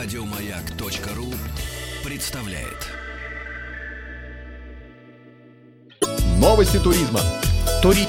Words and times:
Радиомаяк.ру 0.00 1.34
представляет. 2.08 2.86
Новости 6.38 6.78
туризма. 6.78 7.18
Тури... 7.82 8.06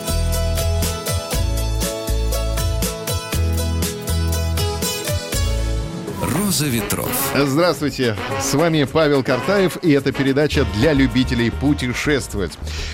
Роза 6.49 6.65
ветров. 6.65 7.31
Здравствуйте, 7.35 8.15
с 8.41 8.55
вами 8.55 8.83
Павел 8.91 9.21
Картаев, 9.21 9.77
и 9.83 9.91
это 9.91 10.11
передача 10.11 10.65
для 10.77 10.93
любителей 10.93 11.51
путешествовать. 11.51 12.53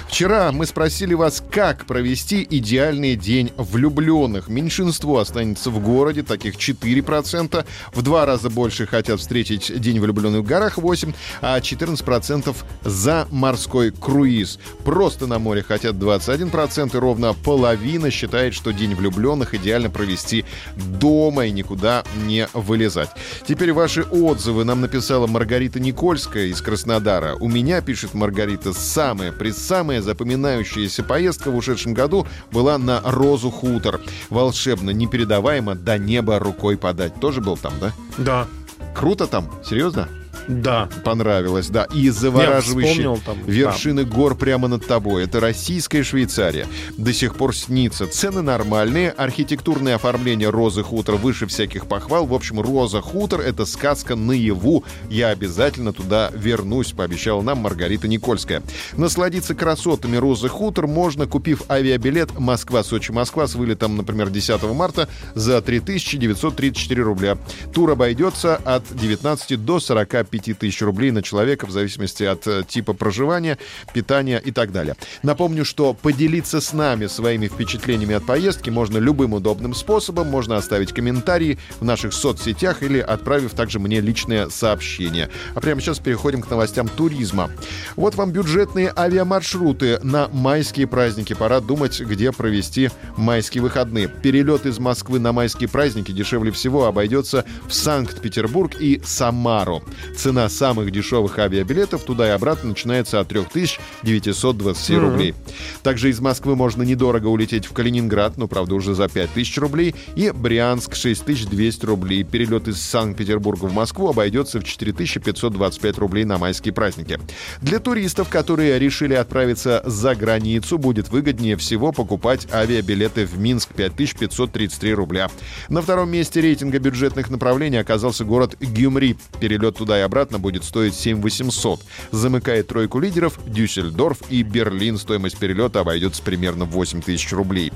Вчера 0.09 0.51
мы 0.51 0.65
спросили 0.65 1.13
вас, 1.13 1.41
как 1.51 1.85
провести 1.85 2.45
идеальный 2.49 3.15
день 3.15 3.53
влюбленных. 3.55 4.49
Меньшинство 4.49 5.19
останется 5.19 5.69
в 5.69 5.79
городе, 5.79 6.21
таких 6.23 6.55
4%. 6.55 7.65
В 7.93 8.01
два 8.01 8.25
раза 8.25 8.49
больше 8.49 8.87
хотят 8.87 9.21
встретить 9.21 9.71
День 9.79 10.01
влюбленных 10.01 10.41
в 10.41 10.45
горах, 10.45 10.77
8%, 10.77 11.15
а 11.39 11.57
14% 11.57 12.53
за 12.83 13.25
морской 13.31 13.91
круиз. 13.91 14.59
Просто 14.83 15.27
на 15.27 15.39
море 15.39 15.63
хотят 15.63 15.95
21%, 15.95 16.93
и 16.93 16.99
ровно 16.99 17.33
половина 17.33 18.11
считает, 18.11 18.53
что 18.53 18.73
День 18.73 18.95
влюбленных 18.95 19.53
идеально 19.53 19.89
провести 19.89 20.43
дома 20.75 21.45
и 21.45 21.51
никуда 21.51 22.03
не 22.25 22.49
вылезать. 22.53 23.11
Теперь 23.47 23.73
ваши 23.73 24.01
отзывы 24.01 24.63
нам 24.63 24.81
написала 24.81 25.27
Маргарита 25.27 25.79
Никольская 25.79 26.45
из 26.45 26.61
Краснодара. 26.61 27.35
У 27.35 27.47
меня, 27.47 27.81
пишет 27.81 28.15
Маргарита, 28.15 28.73
самая, 28.73 29.31
предсамая 29.31 30.01
запоминающаяся 30.01 31.03
поездка 31.03 31.51
в 31.51 31.55
ушедшем 31.55 31.93
году 31.93 32.25
была 32.51 32.79
на 32.79 33.01
Розу 33.05 33.51
Хутор. 33.51 34.01
Волшебно, 34.31 34.89
непередаваемо, 34.89 35.75
до 35.75 35.99
неба 35.99 36.39
рукой 36.39 36.75
подать. 36.75 37.19
Тоже 37.19 37.39
был 37.39 37.55
там, 37.55 37.73
да? 37.79 37.93
Да. 38.17 38.47
Круто 38.95 39.27
там? 39.27 39.51
Серьезно? 39.63 40.09
Да. 40.47 40.89
Понравилось, 41.03 41.69
да. 41.69 41.85
И 41.93 42.09
завораживающие 42.09 42.93
вспомнил 42.93 43.21
там, 43.25 43.37
вершины 43.45 44.03
гор 44.05 44.35
прямо 44.35 44.67
над 44.67 44.85
тобой. 44.85 45.23
Это 45.23 45.39
российская 45.39 46.03
Швейцария. 46.03 46.67
До 46.97 47.13
сих 47.13 47.35
пор 47.35 47.55
снится. 47.55 48.07
Цены 48.07 48.41
нормальные. 48.41 49.11
Архитектурное 49.11 49.95
оформление 49.95 50.49
Розы 50.49 50.83
Хутор 50.83 51.15
выше 51.15 51.47
всяких 51.47 51.87
похвал. 51.87 52.25
В 52.25 52.33
общем, 52.33 52.59
Роза 52.59 53.01
Хутор— 53.01 53.41
это 53.41 53.65
сказка 53.65 54.15
наяву. 54.15 54.83
Я 55.09 55.29
обязательно 55.29 55.93
туда 55.93 56.31
вернусь, 56.33 56.91
пообещала 56.91 57.41
нам 57.41 57.59
Маргарита 57.59 58.07
Никольская. 58.07 58.61
Насладиться 58.97 59.55
красотами 59.55 60.17
Розы 60.17 60.49
Хутор 60.49 60.87
можно, 60.87 61.27
купив 61.27 61.63
авиабилет 61.69 62.37
Москва-Сочи-Москва 62.37 63.47
с 63.47 63.55
вылетом, 63.55 63.97
например, 63.97 64.29
10 64.29 64.61
марта 64.73 65.07
за 65.33 65.61
3934 65.61 67.03
рубля. 67.03 67.37
Тур 67.73 67.91
обойдется 67.91 68.57
от 68.57 68.83
19 68.95 69.63
до 69.63 69.79
45 69.79 70.34
тысяч 70.39 70.81
рублей 70.81 71.11
на 71.11 71.21
человека 71.21 71.65
в 71.65 71.71
зависимости 71.71 72.23
от 72.23 72.45
э, 72.47 72.63
типа 72.67 72.93
проживания, 72.93 73.57
питания 73.93 74.41
и 74.43 74.51
так 74.51 74.71
далее. 74.71 74.95
Напомню, 75.23 75.65
что 75.65 75.93
поделиться 75.93 76.61
с 76.61 76.73
нами 76.73 77.07
своими 77.07 77.47
впечатлениями 77.47 78.15
от 78.15 78.25
поездки 78.25 78.69
можно 78.69 78.97
любым 78.97 79.33
удобным 79.33 79.73
способом. 79.73 80.27
Можно 80.27 80.57
оставить 80.57 80.93
комментарии 80.93 81.57
в 81.79 81.85
наших 81.85 82.13
соцсетях 82.13 82.83
или 82.83 82.99
отправив 82.99 83.53
также 83.53 83.79
мне 83.79 84.01
личное 84.01 84.49
сообщение. 84.49 85.29
А 85.53 85.61
прямо 85.61 85.81
сейчас 85.81 85.99
переходим 85.99 86.41
к 86.41 86.49
новостям 86.49 86.87
туризма. 86.87 87.49
Вот 87.95 88.15
вам 88.15 88.31
бюджетные 88.31 88.93
авиамаршруты 88.95 89.99
на 90.03 90.27
майские 90.29 90.87
праздники. 90.87 91.33
Пора 91.33 91.59
думать, 91.59 91.99
где 92.01 92.31
провести 92.31 92.89
майские 93.17 93.63
выходные. 93.63 94.07
Перелет 94.07 94.65
из 94.65 94.79
Москвы 94.79 95.19
на 95.19 95.31
майские 95.31 95.69
праздники 95.69 96.11
дешевле 96.11 96.51
всего 96.51 96.85
обойдется 96.85 97.45
в 97.67 97.73
Санкт-Петербург 97.73 98.75
и 98.79 99.01
Самару. 99.03 99.83
Цена 100.25 100.49
самых 100.49 100.89
дешевых 100.89 101.37
авиабилетов 101.37 102.03
туда 102.03 102.27
и 102.27 102.31
обратно 102.31 102.69
начинается 102.69 103.19
от 103.19 103.27
3920 103.27 104.89
mm-hmm. 104.89 104.97
рублей. 104.97 105.35
Также 105.83 106.09
из 106.09 106.19
Москвы 106.19 106.55
можно 106.55 106.81
недорого 106.81 107.27
улететь 107.27 107.67
в 107.67 107.73
Калининград, 107.73 108.35
ну, 108.37 108.47
правда, 108.47 108.73
уже 108.73 108.95
за 108.95 109.07
5000 109.07 109.57
рублей, 109.59 109.93
и 110.15 110.31
Брянск 110.31 110.95
6200 110.95 111.85
рублей. 111.85 112.23
Перелет 112.23 112.67
из 112.67 112.81
Санкт-Петербурга 112.81 113.65
в 113.65 113.73
Москву 113.73 114.09
обойдется 114.09 114.59
в 114.59 114.63
4525 114.63 115.97
рублей 115.99 116.25
на 116.25 116.39
майские 116.39 116.73
праздники. 116.73 117.19
Для 117.61 117.77
туристов, 117.77 118.27
которые 118.27 118.79
решили 118.79 119.13
отправиться 119.13 119.83
за 119.85 120.15
границу, 120.15 120.79
будет 120.79 121.09
выгоднее 121.09 121.55
всего 121.55 121.91
покупать 121.91 122.47
авиабилеты 122.51 123.27
в 123.27 123.37
Минск 123.37 123.75
5533 123.75 124.93
рубля. 124.95 125.29
На 125.69 125.83
втором 125.83 126.09
месте 126.09 126.41
рейтинга 126.41 126.79
бюджетных 126.79 127.29
направлений 127.29 127.77
оказался 127.77 128.25
город 128.25 128.55
Гюмри. 128.59 129.17
Перелет 129.39 129.77
туда 129.77 129.99
и 129.99 130.01
обратно 130.01 130.14
будет 130.23 130.63
стоить 130.63 130.95
7 130.95 131.21
800. 131.21 131.81
Замыкает 132.11 132.67
тройку 132.67 132.99
лидеров 132.99 133.37
Дюссельдорф 133.45 134.19
и 134.29 134.43
Берлин. 134.43 134.97
Стоимость 134.97 135.37
перелета 135.37 135.81
обойдется 135.81 136.23
примерно 136.23 136.65
в 136.65 136.71
8 136.71 137.01
тысяч 137.01 137.31
рублей. 137.33 137.71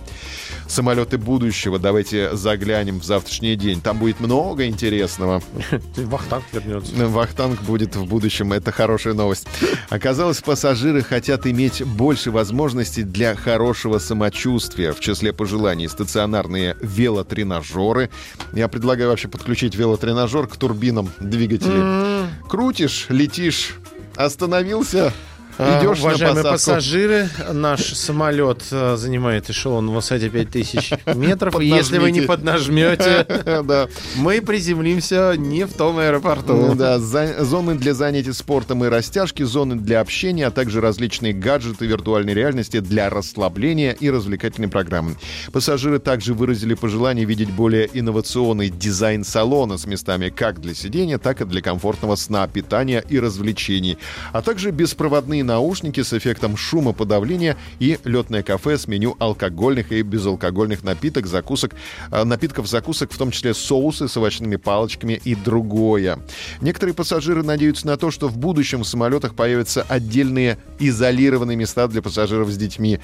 Самолеты 0.68 1.18
будущего. 1.18 1.80
Давайте 1.80 2.36
заглянем 2.36 3.00
в 3.00 3.04
завтрашний 3.04 3.56
день. 3.56 3.82
Там 3.82 3.98
будет 4.00 4.20
много 4.20 4.68
интересного. 4.68 5.42
Вахтанг 5.98 6.46
вернется. 6.54 6.94
Вахтанг 7.08 7.62
будет 7.64 7.96
в 7.96 8.06
будущем. 8.06 8.54
Это 8.54 8.72
хорошая 8.72 9.14
новость. 9.14 9.48
Оказалось, 9.90 10.42
пассажиры 10.42 11.02
хотят 11.02 11.48
иметь 11.48 11.84
больше 11.84 12.32
возможностей 12.32 13.04
для 13.04 13.36
хорошего 13.36 13.98
самочувствия. 13.98 14.94
В 14.94 15.00
числе 15.00 15.34
пожеланий 15.34 15.90
стационарные 15.90 16.78
велотренажеры. 16.82 18.10
Я 18.54 18.68
предлагаю 18.68 19.10
вообще 19.10 19.28
подключить 19.28 19.76
велотренажер 19.76 20.48
к 20.48 20.56
турбинам 20.56 21.10
двигателей. 21.20 22.29
Крутишь, 22.48 23.08
летишь, 23.10 23.76
остановился, 24.16 25.14
Идешь 25.60 26.00
Уважаемые 26.00 26.44
на 26.44 26.52
пассажиры, 26.52 27.30
наш 27.52 27.82
самолет 27.94 28.64
э, 28.72 28.96
занимает 28.96 29.50
эшелон 29.50 29.90
в 29.90 29.94
высоте 29.94 30.30
5000 30.30 30.94
метров. 31.16 31.60
И 31.60 31.66
если 31.68 31.98
вы 31.98 32.12
не 32.12 32.22
поднажмете, 32.22 33.28
мы 34.16 34.42
приземлимся 34.42 35.34
не 35.38 35.66
в 35.66 35.74
том 35.74 36.00
аэропорту. 36.00 36.76
Да, 36.76 36.98
зоны 36.98 37.76
для 37.76 37.94
занятий 37.94 38.32
спортом 38.32 38.86
и 38.86 38.88
растяжки, 38.88 39.44
зоны 39.44 39.76
для 39.76 40.00
общения, 40.00 40.48
а 40.48 40.52
также 40.52 40.80
различные 40.80 41.34
гаджеты 41.34 41.88
виртуальной 41.88 42.34
реальности 42.34 42.80
для 42.80 43.10
расслабления 43.10 43.92
и 43.92 44.10
развлекательной 44.10 44.70
программы. 44.70 45.18
Пассажиры 45.52 46.00
также 46.00 46.34
выразили 46.34 46.74
пожелание 46.74 47.26
видеть 47.26 47.52
более 47.52 47.90
инновационный 47.92 48.70
дизайн 48.70 49.26
салона 49.26 49.78
с 49.78 49.86
местами 49.86 50.30
как 50.30 50.62
для 50.62 50.74
сидения, 50.74 51.18
так 51.18 51.42
и 51.42 51.46
для 51.46 51.62
комфортного 51.62 52.16
сна, 52.16 52.48
питания 52.48 53.04
и 53.10 53.20
развлечений, 53.20 53.98
а 54.32 54.42
также 54.42 54.72
беспроводные 54.72 55.49
наушники 55.50 56.04
с 56.04 56.14
эффектом 56.14 56.56
шумоподавления 56.56 57.58
и 57.80 57.98
летное 58.06 58.44
кафе 58.44 58.78
с 58.78 58.88
меню 58.88 59.16
алкогольных 59.20 59.92
и 59.92 60.04
безалкогольных 60.04 60.84
напиток, 60.84 61.26
закусок, 61.26 61.72
э, 62.12 62.24
напитков, 62.24 62.68
закусок, 62.68 63.12
в 63.12 63.18
том 63.18 63.32
числе 63.32 63.56
соусы 63.56 64.08
с 64.08 64.16
овощными 64.16 64.58
палочками 64.58 65.20
и 65.26 65.34
другое. 65.34 66.20
Некоторые 66.62 66.94
пассажиры 66.94 67.42
надеются 67.42 67.88
на 67.88 67.98
то, 67.98 68.12
что 68.12 68.28
в 68.28 68.38
будущем 68.38 68.84
в 68.84 68.88
самолетах 68.88 69.34
появятся 69.34 69.82
отдельные 69.82 70.60
изолированные 70.78 71.58
места 71.58 71.88
для 71.88 72.04
пассажиров 72.04 72.50
с 72.52 72.58
детьми. 72.58 73.00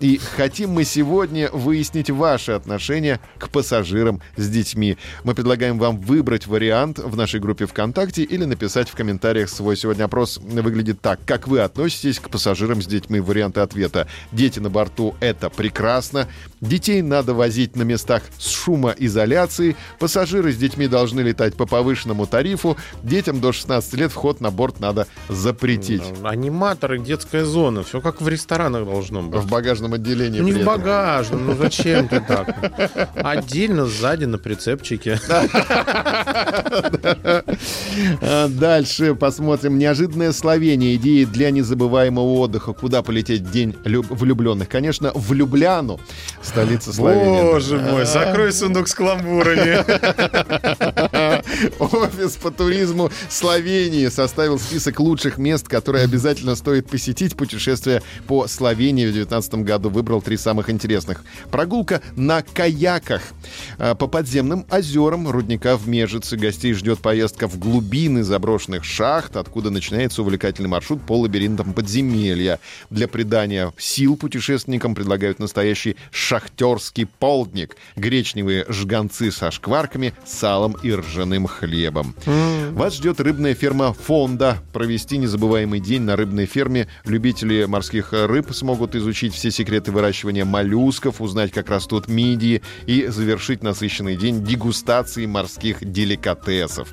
И 0.00 0.20
хотим 0.36 0.70
мы 0.70 0.84
сегодня 0.84 1.50
выяснить 1.50 2.10
ваши 2.10 2.52
отношения 2.52 3.18
к 3.38 3.48
пассажирам 3.48 4.20
с 4.36 4.48
детьми. 4.48 4.96
Мы 5.24 5.34
предлагаем 5.34 5.78
вам 5.78 5.98
выбрать 5.98 6.46
вариант 6.46 7.00
в 7.00 7.16
нашей 7.16 7.40
группе 7.40 7.66
ВКонтакте 7.66 8.22
или 8.22 8.44
написать 8.44 8.88
в 8.88 8.94
комментариях 8.94 9.48
свой 9.48 9.76
сегодня 9.76 10.04
опрос. 10.04 10.38
Выглядит 10.38 11.00
так. 11.00 11.18
Как 11.26 11.48
вы 11.48 11.58
относитесь 11.58 11.77
к 11.78 12.30
пассажирам 12.30 12.82
с 12.82 12.86
детьми? 12.86 13.20
Варианты 13.20 13.60
ответа. 13.60 14.08
Дети 14.32 14.58
на 14.58 14.68
борту— 14.68 15.14
это 15.20 15.48
прекрасно. 15.48 16.26
Детей 16.60 17.02
надо 17.02 17.34
возить 17.34 17.76
на 17.76 17.82
местах 17.82 18.22
с 18.38 18.50
шумоизоляцией. 18.50 19.76
Пассажиры 19.98 20.52
с 20.52 20.56
детьми 20.56 20.88
должны 20.88 21.20
летать 21.20 21.54
по 21.54 21.66
повышенному 21.66 22.26
тарифу. 22.26 22.76
Детям 23.02 23.40
до 23.40 23.52
16 23.52 23.94
лет 23.94 24.10
вход 24.10 24.40
на 24.40 24.50
борт 24.50 24.80
надо 24.80 25.06
запретить. 25.28 26.02
Аниматоры, 26.24 26.98
детская 26.98 27.44
зона. 27.44 27.84
Все 27.84 28.00
как 28.00 28.20
в 28.20 28.28
ресторанах 28.28 28.84
должно 28.84 29.22
быть. 29.22 29.40
В 29.40 29.48
багажном 29.48 29.94
отделении. 29.94 30.40
Не 30.40 30.52
в 30.52 30.64
багажном, 30.64 31.46
ну 31.46 31.56
зачем 31.56 32.08
ты 32.08 32.20
так? 32.20 32.56
Отдельно 33.14 33.86
сзади 33.86 34.24
на 34.24 34.38
прицепчике. 34.38 35.20
Дальше 38.48 39.14
посмотрим. 39.14 39.78
Неожиданное 39.78 40.32
словение. 40.32 40.96
Идеи 40.96 41.24
для 41.24 41.50
незабываемого 41.68 42.38
отдыха. 42.40 42.72
Куда 42.72 43.02
полететь 43.02 43.42
в 43.42 43.50
день 43.50 43.76
влюбленных? 43.84 44.68
Конечно, 44.68 45.12
в 45.14 45.32
Любляну, 45.32 46.00
столица 46.42 46.92
Словении. 46.92 47.42
Боже 47.42 47.78
мой, 47.78 48.06
закрой 48.06 48.52
сундук 48.52 48.88
с 48.88 48.94
каламбурами. 48.94 49.84
Офис 51.78 52.36
по 52.36 52.50
туризму 52.50 53.10
Словении 53.28 54.08
составил 54.08 54.58
список 54.58 55.00
лучших 55.00 55.38
мест, 55.38 55.68
которые 55.68 56.04
обязательно 56.04 56.54
стоит 56.54 56.88
посетить. 56.88 57.36
Путешествие 57.36 58.02
по 58.26 58.46
Словении 58.46 59.06
в 59.06 59.12
2019 59.12 59.54
году 59.66 59.88
выбрал 59.88 60.20
три 60.22 60.36
самых 60.36 60.70
интересных. 60.70 61.24
Прогулка 61.50 62.02
на 62.16 62.42
каяках 62.42 63.22
а, 63.78 63.94
по 63.94 64.06
подземным 64.06 64.66
озерам 64.70 65.28
рудника 65.28 65.76
в 65.76 65.88
Межице. 65.88 66.36
Гостей 66.36 66.72
ждет 66.74 67.00
поездка 67.00 67.48
в 67.48 67.58
глубины 67.58 68.22
заброшенных 68.22 68.84
шахт, 68.84 69.36
откуда 69.36 69.70
начинается 69.70 70.22
увлекательный 70.22 70.68
маршрут 70.68 71.02
по 71.02 71.18
лабиринтам 71.18 71.72
подземелья. 71.72 72.60
Для 72.90 73.08
придания 73.08 73.72
сил 73.78 74.16
путешественникам 74.16 74.94
предлагают 74.94 75.38
настоящий 75.38 75.96
шахтерский 76.10 77.06
полдник. 77.06 77.76
Гречневые 77.96 78.64
жганцы 78.68 79.30
со 79.30 79.50
шкварками, 79.50 80.14
салом 80.26 80.76
и 80.82 80.92
ржаным 80.92 81.37
хлебом. 81.46 82.14
Mm. 82.26 82.72
Вас 82.72 82.94
ждет 82.94 83.20
рыбная 83.20 83.54
ферма 83.54 83.92
«Фонда». 83.92 84.58
Провести 84.72 85.18
незабываемый 85.18 85.80
день 85.80 86.02
на 86.02 86.16
рыбной 86.16 86.46
ферме. 86.46 86.88
Любители 87.04 87.64
морских 87.64 88.12
рыб 88.12 88.52
смогут 88.52 88.94
изучить 88.94 89.34
все 89.34 89.50
секреты 89.50 89.92
выращивания 89.92 90.44
моллюсков, 90.44 91.20
узнать, 91.20 91.52
как 91.52 91.70
растут 91.70 92.08
мидии 92.08 92.62
и 92.86 93.06
завершить 93.06 93.62
насыщенный 93.62 94.16
день 94.16 94.44
дегустацией 94.44 95.26
морских 95.26 95.84
деликатесов. 95.84 96.88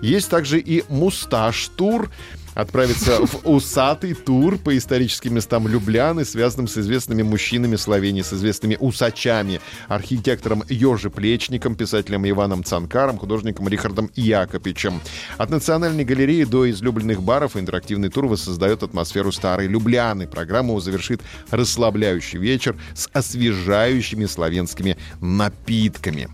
Есть 0.00 0.30
также 0.30 0.58
и 0.58 0.84
мусташ-тур— 0.88 2.10
отправиться 2.54 3.24
в 3.26 3.48
усатый 3.48 4.14
тур 4.14 4.58
по 4.58 4.76
историческим 4.76 5.34
местам 5.34 5.68
Любляны, 5.68 6.24
связанным 6.24 6.68
с 6.68 6.78
известными 6.78 7.22
мужчинами 7.22 7.76
Словении, 7.76 8.22
с 8.22 8.32
известными 8.32 8.76
усачами, 8.80 9.60
архитектором 9.88 10.62
Ёжи 10.68 11.10
Плечником, 11.10 11.74
писателем 11.74 12.28
Иваном 12.28 12.64
Цанкаром, 12.64 13.18
художником 13.18 13.68
Рихардом 13.68 14.10
Якопичем. 14.14 15.00
От 15.36 15.50
Национальной 15.50 16.04
галереи 16.04 16.44
до 16.44 16.70
излюбленных 16.70 17.22
баров 17.22 17.56
интерактивный 17.56 18.08
тур 18.08 18.26
воссоздает 18.26 18.82
атмосферу 18.82 19.32
старой 19.32 19.66
Любляны. 19.66 20.26
Программу 20.26 20.78
завершит 20.80 21.20
расслабляющий 21.50 22.38
вечер 22.38 22.76
с 22.94 23.08
освежающими 23.12 24.26
славянскими 24.26 24.96
напитками. 25.20 26.28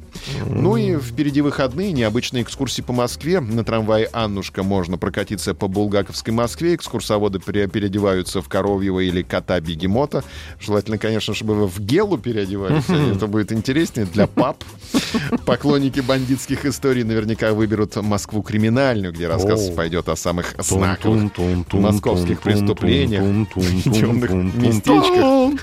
Ну 0.46 0.76
и 0.76 0.98
впереди 0.98 1.40
выходные, 1.40 1.92
необычные 1.92 2.42
экскурсии 2.42 2.82
по 2.82 2.92
Москве. 2.92 3.40
На 3.40 3.64
трамвае 3.64 4.08
«Аннушка» 4.12 4.62
можно 4.62 4.98
прокатиться 4.98 5.54
по 5.54 5.68
Булгаковской 6.10 6.34
Москве. 6.34 6.74
Экскурсоводы 6.74 7.38
переодеваются 7.38 8.42
в 8.42 8.48
коровьего 8.48 9.00
или 9.00 9.22
кота-бегемота. 9.22 10.24
Желательно, 10.58 10.98
конечно, 10.98 11.34
чтобы 11.34 11.54
вы 11.54 11.66
в 11.68 11.80
гелу 11.80 12.18
переодевались. 12.18 12.88
Это 13.16 13.26
будет 13.26 13.52
интереснее 13.52 14.06
для 14.06 14.26
пап. 14.26 14.64
Поклонники 15.46 16.00
бандитских 16.00 16.64
историй 16.64 17.04
наверняка 17.04 17.52
выберут 17.52 17.96
Москву 17.96 18.42
криминальную, 18.42 19.12
где 19.12 19.28
рассказ 19.28 19.70
пойдет 19.70 20.08
о 20.08 20.16
самых 20.16 20.54
знаковых 20.58 21.32
московских 21.72 22.40
преступлениях, 22.40 23.48
темных 23.84 24.30
местечках. 24.30 25.60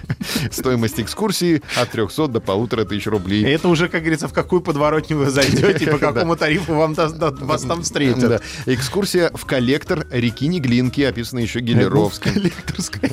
Стоимость 0.52 1.00
экскурсии 1.00 1.62
от 1.76 1.92
300 1.92 2.28
до 2.28 2.40
полутора 2.40 2.86
тысяч 2.86 3.08
рублей. 3.08 3.46
Это 3.46 3.68
уже, 3.68 3.90
как 3.90 4.02
говорится, 4.02 4.28
в 4.28 4.34
какую 4.34 4.62
подворотню 4.62 5.18
вы 5.18 5.30
зайдете, 5.30 5.92
по 5.92 5.98
какому 5.98 6.36
тарифу 6.36 6.74
вам 6.74 6.94
вас 6.94 7.64
там 7.64 7.82
встретят. 7.84 8.42
Экскурсия 8.66 9.32
в 9.34 9.46
коллектор 9.46 10.06
реки 10.12 10.37
Неглинки, 10.46 11.02
описана 11.02 11.40
еще 11.40 11.60
Гелеровским. 11.60 12.34
Коллекторское. 12.34 13.12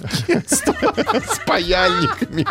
С 1.32 1.38
паяльниками. 1.46 2.46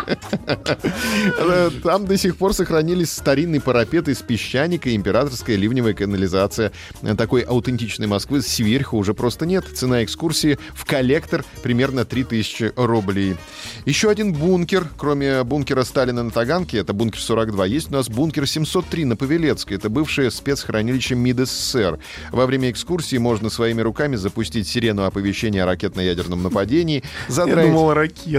Там 1.82 2.06
до 2.06 2.16
сих 2.16 2.36
пор 2.36 2.54
сохранились 2.54 3.12
старинный 3.12 3.60
парапет 3.60 4.08
из 4.08 4.22
песчаника 4.22 4.90
и 4.90 4.96
императорская 4.96 5.56
ливневая 5.56 5.94
канализация. 5.94 6.72
Такой 7.16 7.42
аутентичной 7.42 8.06
Москвы 8.06 8.42
сверху 8.42 8.98
уже 8.98 9.14
просто 9.14 9.46
нет. 9.46 9.64
Цена 9.74 10.04
экскурсии 10.04 10.58
в 10.74 10.84
коллектор 10.84 11.44
примерно 11.62 12.04
3000 12.04 12.72
рублей. 12.76 13.36
Еще 13.84 14.10
один 14.10 14.32
бункер, 14.32 14.88
кроме 14.96 15.44
бункера 15.44 15.84
Сталина 15.84 16.22
на 16.22 16.30
Таганке, 16.30 16.78
это 16.78 16.92
бункер 16.92 17.20
42, 17.20 17.66
есть 17.66 17.90
у 17.90 17.94
нас 17.94 18.08
бункер 18.08 18.46
7 18.46 18.64
703 18.64 19.04
на 19.04 19.16
Павелецкой. 19.16 19.76
Это 19.76 19.88
бывшее 19.88 20.30
спецхранилище 20.30 21.14
МИД 21.14 21.46
СССР. 21.48 21.98
Во 22.32 22.46
время 22.46 22.70
экскурсии 22.70 23.16
можно 23.16 23.50
своими 23.50 23.80
руками 23.80 24.16
запустить 24.16 24.68
сирену 24.68 25.04
оповещения 25.04 25.62
о 25.62 25.66
ракетно-ядерном 25.66 26.42
нападении. 26.42 27.02
Задраить... 27.28 27.68
Я 27.68 27.72
думал, 27.72 27.94
ракету. 27.94 28.33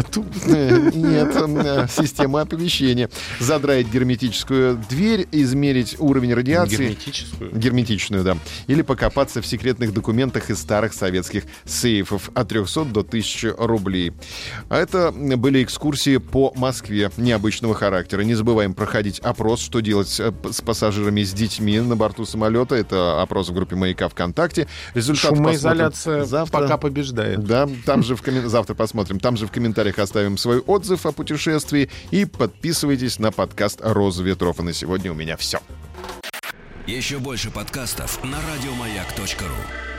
Э, 0.48 0.92
нет, 0.94 1.36
э, 1.36 1.88
система 1.90 2.42
оповещения. 2.42 3.10
Задраить 3.40 3.92
герметическую 3.92 4.82
дверь, 4.90 5.28
измерить 5.32 5.96
уровень 6.00 6.34
радиации. 6.34 6.76
Герметическую? 6.76 7.52
Герметичную, 7.56 8.24
да. 8.24 8.38
Или 8.68 8.82
покопаться 8.82 9.42
в 9.42 9.48
секретных 9.48 9.94
документах 9.94 10.50
из 10.50 10.60
старых 10.60 10.94
советских 10.94 11.44
сейфов 11.66 12.30
от 12.34 12.48
300 12.50 12.86
до 12.86 13.00
1000 13.02 13.56
рублей. 13.58 14.14
А 14.70 14.78
это 14.78 15.12
были 15.12 15.64
экскурсии 15.64 16.18
по 16.18 16.54
Москве 16.56 17.12
необычного 17.18 17.74
характера. 17.74 18.22
Не 18.22 18.36
забываем 18.36 18.74
проходить 18.74 19.20
опрос, 19.20 19.62
что 19.62 19.80
делать 19.80 20.08
с, 20.08 20.34
с 20.52 20.62
пассажирами, 20.62 21.24
с 21.24 21.34
детьми 21.34 21.80
на 21.80 21.96
борту 21.96 22.26
самолета. 22.26 22.76
Это 22.76 23.22
опрос 23.22 23.50
в 23.50 23.54
группе 23.54 23.76
«Маяка 23.76 24.10
ВКонтакте». 24.10 24.68
Результат 24.94 25.36
Шумоизоляция 25.36 26.26
завтра. 26.26 26.62
пока 26.62 26.78
побеждает. 26.78 27.44
Да, 27.44 27.70
там 27.86 28.04
же 28.04 28.16
в 28.16 28.22
ком... 28.22 28.48
завтра 28.48 28.74
посмотрим. 28.76 29.20
Там 29.20 29.38
же 29.38 29.48
в 29.48 29.52
комментариях 29.52 29.85
оставим 30.00 30.38
свой 30.38 30.60
отзыв 30.60 31.06
о 31.06 31.12
путешествии 31.12 31.90
и 32.12 32.26
подписывайтесь 32.26 33.20
на 33.20 33.32
подкаст 33.32 33.80
«Роза 33.82 34.24
ветров». 34.24 34.60
И 34.60 34.64
на 34.64 34.74
сегодня 34.74 35.12
у 35.12 35.16
меня 35.16 35.38
все. 35.38 35.60
Еще 36.88 37.18
больше 37.20 37.50
подкастов 37.52 38.24
на 38.24 38.38
радиомаяк.ру 38.38 39.95